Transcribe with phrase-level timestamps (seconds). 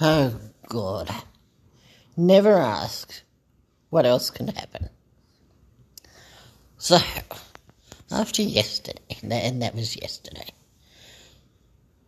[0.00, 0.34] Oh,
[0.68, 1.10] God.
[2.16, 3.22] Never ask
[3.90, 4.90] what else can happen.
[6.78, 6.98] So,
[8.10, 10.48] after yesterday, and that was yesterday.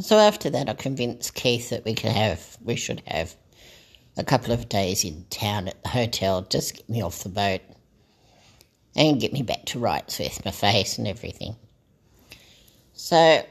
[0.00, 3.34] So after that, I convinced Keith that we could have, we should have
[4.16, 7.60] a couple of days in town at the hotel, just get me off the boat
[8.96, 11.54] and get me back to rights with my face and everything.
[12.94, 13.44] So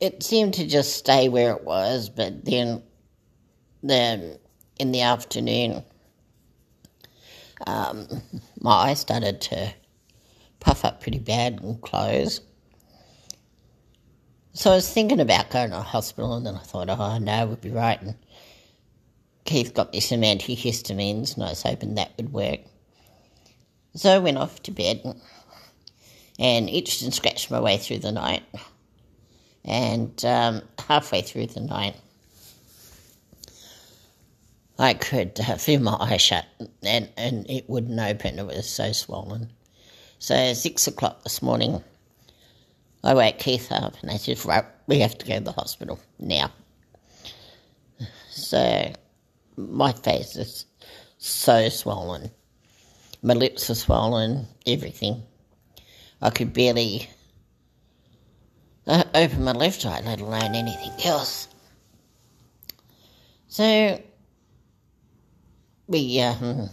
[0.00, 2.82] it seemed to just stay where it was, but then,
[3.88, 4.38] then
[4.78, 5.82] in the afternoon,
[7.66, 8.06] um,
[8.60, 9.72] my eye started to
[10.60, 12.40] puff up pretty bad and close.
[14.52, 17.46] So I was thinking about going to the hospital, and then I thought, oh no,
[17.46, 18.00] we'd be right.
[18.00, 18.16] And
[19.44, 22.60] Keith got me some antihistamines, and I was hoping that would work.
[23.94, 25.02] So I went off to bed
[26.38, 28.42] and itched and scratched my way through the night.
[29.64, 31.96] And um, halfway through the night,
[34.78, 36.46] I could uh, feel my eye shut
[36.82, 38.38] and, and it wouldn't open.
[38.38, 39.50] It was so swollen.
[40.20, 41.82] So, six o'clock this morning,
[43.02, 45.98] I woke Keith up and I said, Right, we have to go to the hospital
[46.18, 46.52] now.
[48.30, 48.92] So,
[49.56, 50.66] my face is
[51.18, 52.30] so swollen.
[53.22, 55.22] My lips are swollen, everything.
[56.22, 57.08] I could barely
[58.86, 61.48] uh, open my left eye, let alone anything else.
[63.48, 64.00] So
[65.88, 66.68] we um,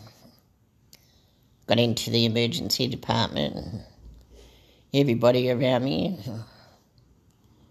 [1.67, 3.81] got into the emergency department.
[4.93, 6.19] Everybody around me,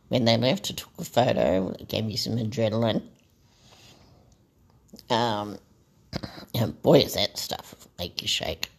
[0.09, 1.71] when they left, I took a photo.
[1.79, 3.03] It gave me some adrenaline.
[5.11, 5.59] Um,
[6.55, 8.71] and boy, is that stuff make you shake.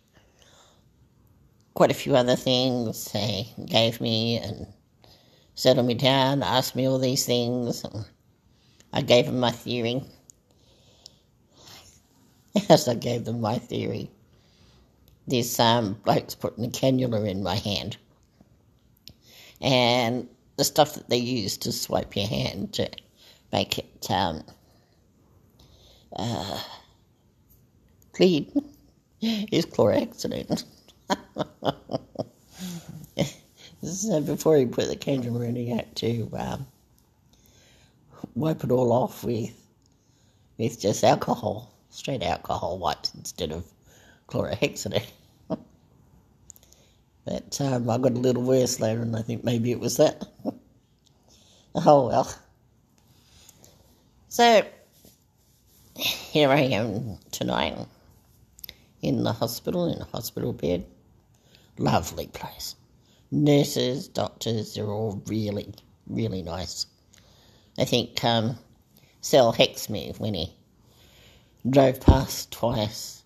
[1.76, 4.66] Quite a few other things they gave me and
[5.54, 7.86] settled me down, asked me all these things.
[8.92, 10.04] I gave them my theory.
[12.70, 14.10] As I gave them my theory,
[15.28, 17.98] this um, bloke's putting a cannula in my hand.
[19.62, 22.90] And the stuff that they use to swipe your hand to
[23.52, 24.44] make it um,
[26.16, 26.60] uh,
[28.14, 28.52] clean
[29.22, 30.64] is chlorhexidine.
[33.84, 36.68] so before he put the cannula in, he had to um,
[38.36, 39.54] wipe it all off with
[40.58, 43.64] with just alcohol, straight alcohol wipes instead of
[44.28, 45.08] chlorhexidine.
[47.26, 50.28] but um, I got a little worse later, and I think maybe it was that.
[51.76, 52.34] oh well.
[54.28, 54.66] So
[55.96, 57.78] here I am tonight
[59.02, 60.86] in the hospital, in a hospital bed.
[61.78, 62.76] Lovely place.
[63.32, 65.74] Nurses, doctors, they're all really,
[66.08, 66.86] really nice.
[67.78, 68.58] I think um,
[69.22, 70.54] Sal hexed me when he
[71.70, 73.24] drove past twice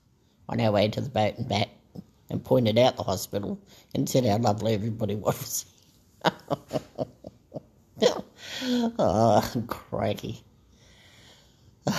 [0.48, 1.70] on our way to the boat and back
[2.30, 3.60] and pointed out the hospital
[3.94, 5.66] and said how lovely everybody was.
[9.00, 10.44] oh, crikey.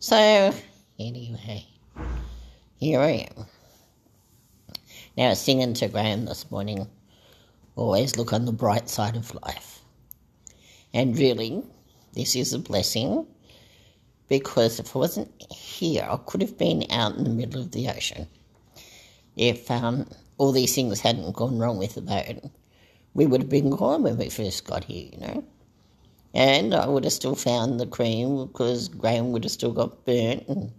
[0.00, 0.54] So,
[1.00, 1.66] anyway,
[2.76, 3.46] here I am.
[5.16, 6.86] Now, singing to Graham this morning,
[7.74, 9.80] always look on the bright side of life.
[10.94, 11.64] And really,
[12.14, 13.26] this is a blessing
[14.28, 17.88] because if I wasn't here, I could have been out in the middle of the
[17.88, 18.28] ocean.
[19.36, 20.06] If um,
[20.36, 22.50] all these things hadn't gone wrong with the boat,
[23.14, 25.44] we would have been gone when we first got here, you know.
[26.34, 30.46] And I would have still found the cream because Graham would have still got burnt
[30.46, 30.72] and,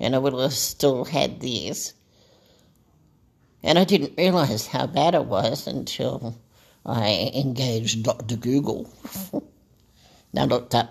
[0.00, 1.92] and I would have still had this.
[3.62, 6.38] And I didn't realise how bad it was until
[6.86, 8.36] I engaged Dr.
[8.36, 8.90] Google.
[10.38, 10.90] I looked up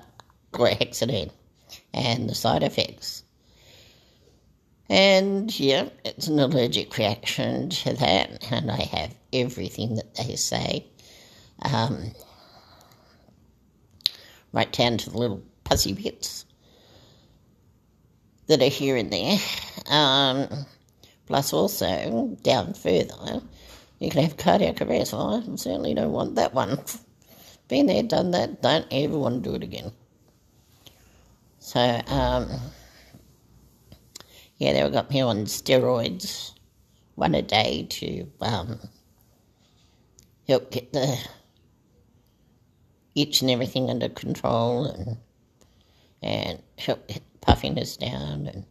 [0.52, 1.31] chlorhexidine
[1.94, 3.24] and the side effects.
[4.90, 10.86] And yeah, it's an allergic reaction to that, and I have everything that they say.
[11.62, 12.12] Um,
[14.52, 16.45] right down to the little pussy bits
[18.48, 19.38] that are here and there.
[19.88, 20.66] Um,
[21.25, 23.42] plus, also, down further,
[24.00, 25.13] you can have cardiac arrest.
[25.13, 26.80] I certainly don't want that one.
[27.68, 29.92] Been there, done that, don't ever want to do it again.
[31.65, 32.47] So, um,
[34.57, 36.53] yeah, they got me on steroids,
[37.15, 38.79] one a day to um,
[40.47, 41.17] help get the
[43.15, 45.17] itch and everything under control and
[46.21, 48.63] and help get puffiness down and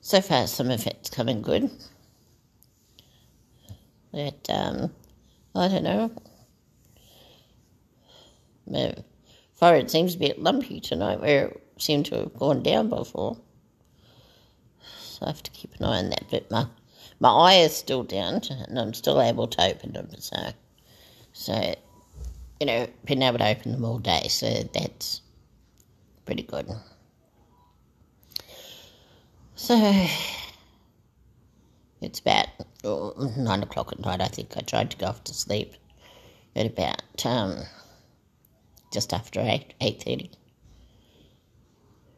[0.00, 1.68] so far some of it's coming good.
[4.12, 4.92] But um,
[5.56, 6.12] I don't know.
[8.64, 8.94] My
[9.54, 13.36] Forehead seems a bit lumpy tonight where it seemed to have gone down before.
[15.00, 16.24] So I have to keep an eye on that.
[16.30, 16.66] But my,
[17.20, 20.08] my eye is still down and I'm still able to open them.
[20.18, 20.36] So,
[21.32, 21.74] so,
[22.60, 24.28] you know, been able to open them all day.
[24.28, 25.20] So that's
[26.24, 26.68] pretty good.
[29.56, 29.76] So
[32.00, 32.48] it's about
[32.82, 34.20] oh, nine o'clock at night.
[34.20, 35.74] I think I tried to go off to sleep
[36.56, 37.56] at about um,
[38.92, 40.30] just after eight eight thirty,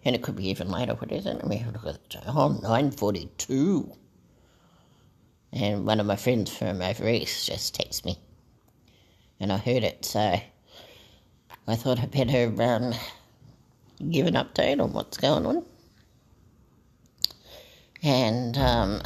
[0.06, 0.94] and it could be even later.
[0.94, 1.34] What is it?
[1.34, 2.36] Let me have a look at the time.
[2.36, 3.92] Oh, nine forty two.
[5.52, 8.16] And one of my friends from over east just texted me,
[9.40, 10.04] and I heard it.
[10.04, 10.40] So
[11.66, 12.94] I thought I'd better um,
[14.10, 15.64] give an update on what's going on,
[18.02, 19.02] and um,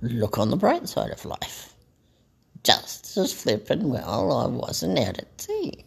[0.00, 1.74] look on the bright side of life.
[2.64, 5.84] Just as flippin' well I wasn't out at sea.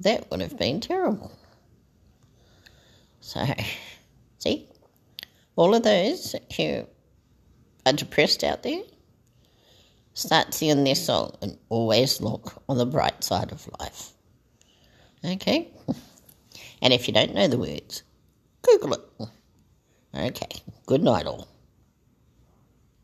[0.00, 1.32] That would have been terrible.
[3.22, 3.42] So,
[4.38, 4.68] see,
[5.56, 6.84] all of those who
[7.86, 8.82] are depressed out there,
[10.12, 14.12] start singing this song and always look on the bright side of life.
[15.24, 15.70] Okay?
[16.82, 18.02] And if you don't know the words,
[18.60, 19.28] Google it.
[20.14, 21.48] Okay, good night all.